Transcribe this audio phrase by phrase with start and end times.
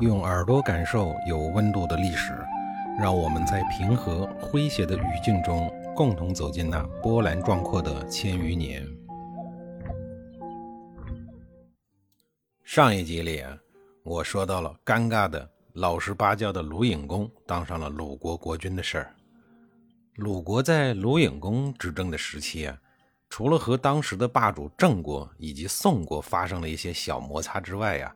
[0.00, 2.36] 用耳朵感受有温度的历史，
[2.98, 8.84] 让我们在平和诙谐的语境中，共同走进那波澜壮阔的千余年。
[12.64, 13.56] 上一集里啊，
[14.02, 19.14] 我说到了尴尬的老实巴交的鲁隐公当上了鲁国国君的事儿。
[20.16, 22.76] 鲁国在鲁隐公执政的时期啊，
[23.30, 28.12] 除了和当时的霸主郑国以及宋国发生了一些小摩擦之外呀。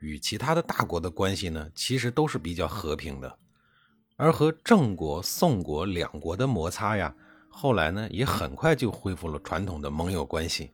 [0.00, 3.38] 与其他的大国的关系呢，其实都是比较和平的，
[4.16, 7.14] 而和郑国、宋国两国的摩擦呀，
[7.48, 10.70] 后来呢也很快就恢复了传统的盟友关系。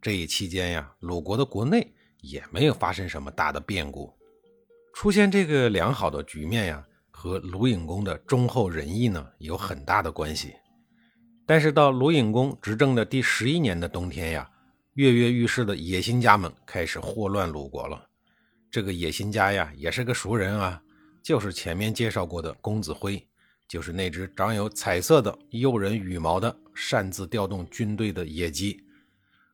[0.00, 4.12] 这一期间呀，鲁国的国内也没有发生什么大的变故，
[4.94, 10.54] 出现这个良好的局面呀，和鲁隐公的忠厚仁义呢有很大的关系。
[11.46, 14.50] 但是到鲁隐公执政的第十一年的冬天呀，
[14.94, 18.06] 跃跃欲试的野心家们开始祸乱鲁国了。
[18.70, 20.80] 这个野心家呀，也是个熟人啊，
[21.22, 23.26] 就是前面介绍过的公子辉，
[23.66, 28.80] 就是那只长有彩色的诱人羽毛的、擅自调动军队的野鸡。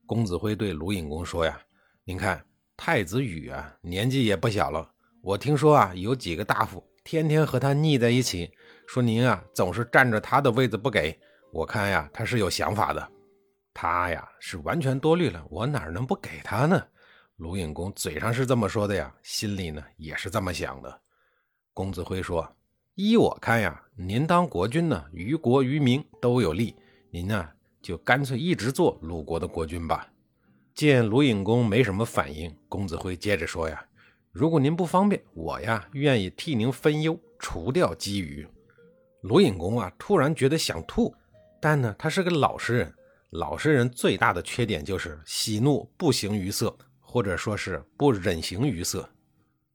[0.04, 1.58] 公子辉对鲁隐公说呀
[2.04, 2.44] ：“您看
[2.76, 4.86] 太子羽啊，年纪也不小了。
[5.22, 8.52] 我听说啊，有几个大夫天天和他腻在一起，
[8.86, 11.18] 说您啊总是占着他的位子不给。
[11.52, 13.12] 我看呀，他是有想法的。
[13.72, 16.80] 他呀是完全多虑了，我哪能不给他呢？”
[17.36, 21.00] 鲁隐公嘴上是这么说的呀，心里呢也是这么想的。
[21.74, 22.50] 公子辉说
[22.96, 26.74] ：“依我看呀，您当国君呢，于国于民都有利。
[27.10, 27.46] 您呢，
[27.82, 30.10] 就干脆一直做鲁国的国君吧。”
[30.74, 33.86] 见鲁隐公没什么反应，公子辉接着说呀
[34.32, 38.48] ：“如果您不方便，我呀愿意替您分忧，除掉姬羽。”
[39.20, 41.14] 鲁隐公啊，突然觉得想吐，
[41.60, 42.94] 但呢，他是个老实人，
[43.28, 46.74] 老实人最大的缺点就是喜怒不形于色。
[47.08, 49.08] 或者说是不忍形于色，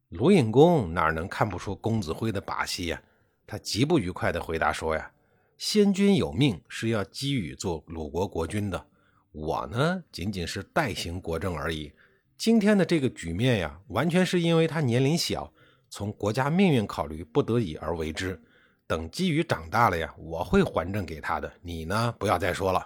[0.10, 3.02] 鲁隐公哪能看不出公子辉的把戏呀？
[3.48, 5.12] 他极不愉快地回答说：“呀，
[5.58, 8.86] 先君有命是要姬羽做鲁国国君的，
[9.32, 11.92] 我呢仅仅是代行国政而已。
[12.38, 15.52] 今天的这个局面呀，完全是因为他年龄小，
[15.90, 18.40] 从国家命运考虑不得已而为之。
[18.86, 21.52] 等姬羽长大了呀，我会还政给他的。
[21.62, 22.86] 你呢，不要再说了。”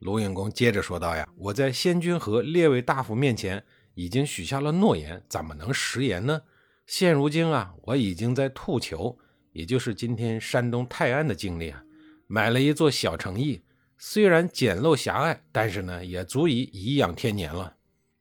[0.00, 3.64] 鲁隐公接着说道：“呀，我在先君和列位大夫面前。”
[3.96, 6.42] 已经许下了诺言，怎么能食言呢？
[6.86, 9.16] 现如今啊，我已经在兔丘，
[9.52, 11.82] 也就是今天山东泰安的境内啊，
[12.26, 13.62] 买了一座小城邑。
[13.96, 17.74] 虽然简陋狭隘，但是呢，也足以颐养天年了。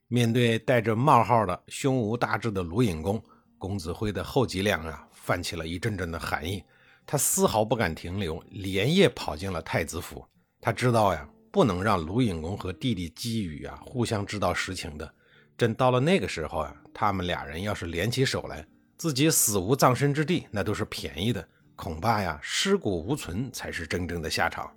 [0.08, 3.22] 面对带着冒号的胸无大志的鲁隐公，
[3.58, 6.64] 公子辉的后脊梁啊，泛起了一阵阵的寒意。
[7.06, 10.26] 他丝毫不敢停留，连夜跑进了太子府。
[10.62, 15.14] 他知道呀，不能让鲁隐公和弟弟姬羽啊互相知道实情的。
[15.58, 18.66] 真到了那个时候啊，他们俩人要是联起手来，
[18.98, 21.48] 自己死无葬身之地，那都是便宜的。
[21.76, 24.70] 恐怕呀，尸骨无存才是真正的下场。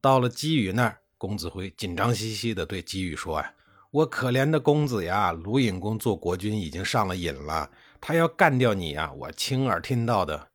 [0.00, 3.52] 到了姬羽那儿，公子辉紧张兮兮地对姬羽说：“啊，
[3.90, 7.68] 我可怜的公子呀，鲁隐公做国君已经上了瘾了，
[8.00, 10.48] 他要干掉你呀，我亲耳听到的。”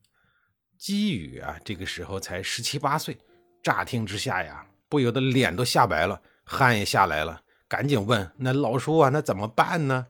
[0.77, 3.17] 姬羽啊，这个时候才十七八岁，
[3.61, 7.41] 乍听之下呀，不由得脸都吓白了，汗也下来了。
[7.73, 10.05] 赶紧问那老叔啊，那怎么办呢？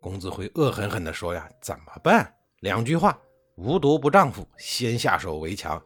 [0.00, 2.34] 公子辉恶狠狠地说：“呀，怎么办？
[2.60, 3.20] 两句话，
[3.56, 5.78] 无毒不丈夫，先下手为强。”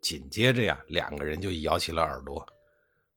[0.00, 2.46] 紧接着呀，两个人就咬起了耳朵。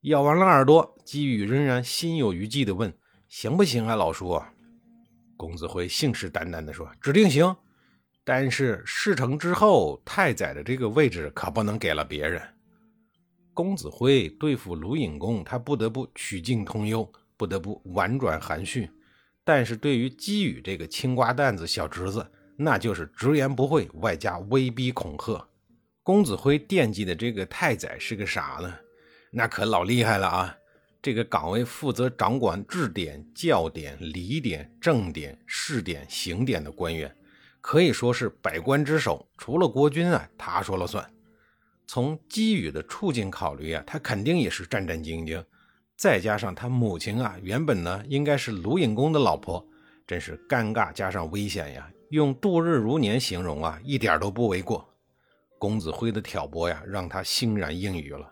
[0.01, 2.91] 咬完了耳朵，姬宇仍然心有余悸地问
[3.29, 4.41] ：“行不行啊，老叔？”
[5.37, 7.55] 公子辉信誓旦旦地说：“指定行，
[8.23, 12.41] 但是事成之后，太宰的这个位置可不能给了别人。”
[13.53, 18.89] 公子辉对付卢隐公，他不得不曲径通幽，不得不婉转含蓄。
[19.43, 25.45] 但是对于姬羽这个青瓜蛋子小侄子，那就是直言不讳，外加威逼恐吓。
[26.03, 28.73] 公子辉惦记的这个太宰是个啥呢？
[29.31, 30.55] 那可老厉害了啊！
[31.01, 37.15] 这个岗位负责掌管治典、教典、礼典、政典、事典、刑典的官员，
[37.61, 39.25] 可以说是百官之首。
[39.37, 41.09] 除了国君啊，他说了算。
[41.91, 45.43] 从姬羽的处境考虑啊，他肯定也是战战兢兢。
[45.97, 49.67] 再加上他母亲啊，原本呢应该是卢隐公的老婆，
[50.05, 51.91] 真是尴尬加上危险呀。
[52.11, 54.87] 用度日如年形容啊，一点都不为过。
[55.57, 58.31] 公子辉的挑拨呀，让他欣然应允了。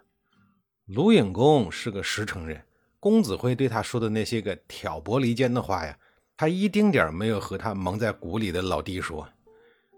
[0.85, 2.61] 卢隐公是个实诚人，
[2.99, 5.97] 公子辉对他说的那些个挑拨离间的话呀，
[6.37, 9.27] 他一丁点没有和他蒙在鼓里的老弟说。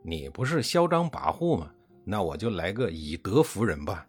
[0.01, 1.73] 你不是嚣张跋扈吗？
[2.05, 4.05] 那我就来个以德服人吧。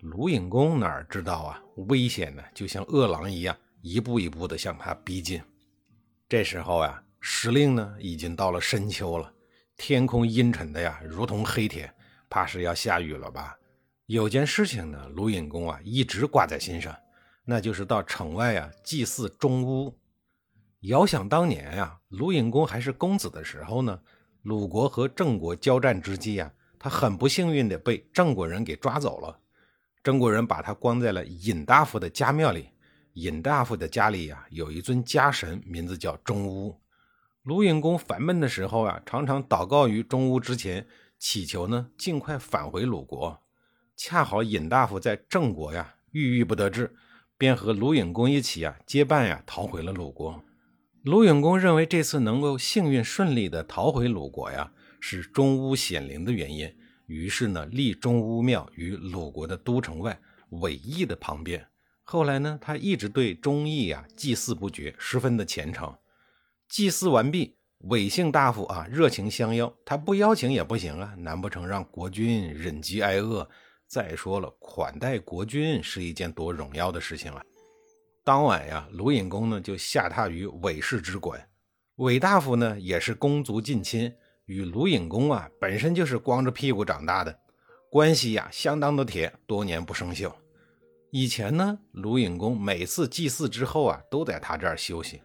[0.00, 5.40] 鲁隐公哪知道啊，危险呢，就像饿狼一样，一步一步的向他逼近。
[6.28, 9.32] 这时候啊，时令呢已经到了深秋了，
[9.76, 11.92] 天空阴沉的呀，如同黑铁，
[12.28, 13.56] 怕是要下雨了吧？
[14.06, 16.96] 有件事情呢，卢隐公啊一直挂在心上，
[17.44, 19.96] 那就是到城外啊祭祀钟乌。
[20.80, 24.00] 遥想当年呀，卢隐公还是公子的时候呢，
[24.42, 26.50] 鲁国和郑国交战之际啊，
[26.82, 29.38] 他很不幸运的被郑国人给抓走了。
[30.02, 32.70] 郑国人把他关在了尹大夫的家庙里。
[33.12, 36.80] 尹大夫的家里呀，有一尊家神，名字叫钟巫。
[37.44, 40.88] 卢隐公烦闷的时候啊，常常祷告于钟巫之前，
[41.20, 43.40] 祈求呢尽快返回鲁国。
[43.94, 46.96] 恰好尹大夫在郑国呀，郁郁不得志，
[47.38, 50.42] 便和卢隐公一起啊结伴呀逃回了鲁国。
[51.04, 54.72] 卢隐公认为这次能够幸运顺利的逃回鲁国呀，
[55.04, 56.72] 是中乌显灵的原因。
[57.06, 60.16] 于是呢，立中乌庙于鲁国的都城外
[60.50, 61.66] 尾邑的旁边。
[62.04, 65.92] 后来呢，他一直对忠义啊祭祀不绝，十分的虔诚。
[66.68, 73.48] 祭祀完毕，韦姓大夫啊热情相邀，他不邀请也不行啊，难不成让国君忍饥挨饿？
[73.88, 77.42] 再说了，款待国君是一件多荣耀的事情啊！
[78.24, 81.48] 当晚呀，鲁隐公呢就下榻于韦氏之馆。
[81.96, 84.10] 韦大夫呢也是公族近亲，
[84.52, 87.34] 与卢隐公啊本身就是光着屁股长大的，
[87.90, 90.30] 关系呀相当的铁，多年不生锈。
[91.10, 95.22] 以前呢，卢隐公每次祭祀之后啊，都在他这儿休息。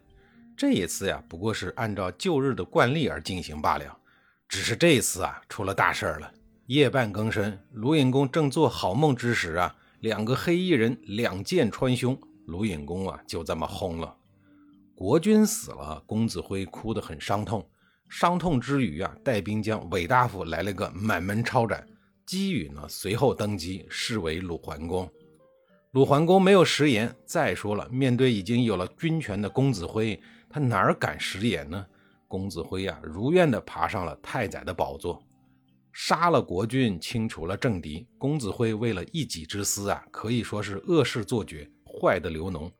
[0.55, 3.97] 这一次呀，不过是按照旧日的惯例而进行罢了。
[4.47, 6.31] 只是这一次啊，出了大事了。
[6.67, 14.15] 夜半更深，卢隐公正做好梦之时啊，两个黑衣人两剑穿胸，卢隐公啊就这么轰了。
[14.95, 17.69] 国君死了，公子辉哭得很伤痛。
[18.09, 21.87] 伤痛之余啊，带兵将韦大夫来了个满门抄斩。
[22.25, 25.09] 姬羽呢，随后登基，是为鲁桓公。
[25.91, 27.13] 鲁桓公没有食言。
[27.25, 30.19] 再说了，面对已经有了军权的公子辉。
[30.49, 31.85] 他哪敢食言呢？
[32.27, 35.23] 公子辉呀，如愿的爬上了太宰的宝座，
[35.93, 38.05] 杀了国君，清除了政敌。
[38.17, 42.71] 公子辉为了一己之私啊，可以说是恶事做绝，坏的流脓。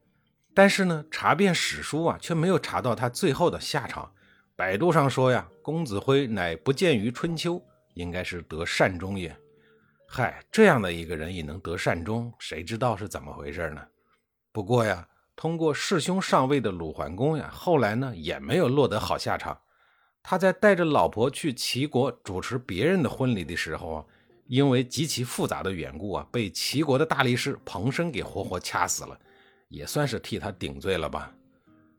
[0.53, 4.11] 但是呢，查遍史书啊，却没有查到他最后的下场。
[4.57, 7.61] 百度上说呀，公子辉乃不见于春秋，
[7.93, 9.33] 应该是得善终也。
[10.07, 13.81] 嗨，这样的一个人也能得善终，谁知道是怎么回事呢？
[14.51, 15.07] 不过呀。
[15.35, 19.55] 通过弑兄上位的鲁桓公呀，后来呢也没有落得好下场。
[20.23, 24.05] 他在带着老婆去齐国主持别人的婚礼的时候啊，
[24.47, 29.19] 因为极其复杂的缘故啊，被齐国的大力士彭生给活活掐死了，
[29.67, 31.31] 也算是替他顶罪了吧。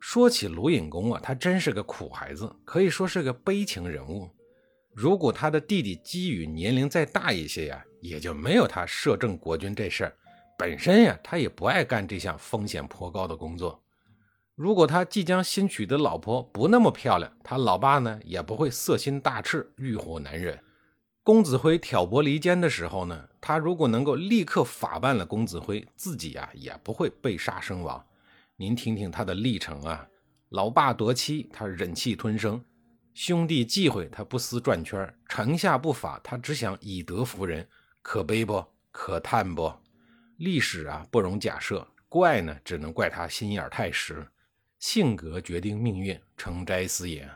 [0.00, 4.30] 说起鲁隐公啊，他真是个苦孩子，可以说是个悲情人物。
[4.94, 10.16] 如果他的弟弟姬羽年龄再大一些呀，也就没有他摄政国君这事儿。
[10.56, 13.80] 本身呀，他也不爱干这项风险颇高的工作。
[14.56, 20.58] 如果他即将新娶的老婆不那么漂亮，他老爸呢也不会色心大炽、欲火难忍。
[21.22, 28.04] 公子辉挑拨离间的时候呢，他如果能够立刻法办了公子辉，自己呀也不会被杀身亡。
[28.60, 30.04] 您听听他的历程啊，
[30.48, 32.60] 老爸夺妻，他忍气吞声；
[33.14, 37.68] 兄弟忌讳，他不思转圈；城下不法，他只想以德服人。
[38.02, 38.64] 可悲不？
[38.90, 39.72] 可叹不？
[40.38, 41.86] 历史啊，不容假设。
[42.08, 44.26] 怪呢，只能怪他心眼太实。
[44.80, 47.30] 性格决定命运，诚斋思也。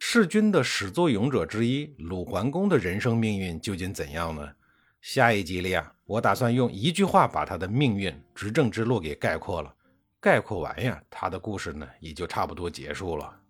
[0.00, 4.52] 弑君的始作俑者之一鲁桓公的人生命运究竟怎样呢？
[5.00, 9.72] 下一集里啊，我打算用一句话把他的命运、执政之路给概括了。
[10.24, 13.43] 概括完呀，他的故事呢，也就差不多结束了。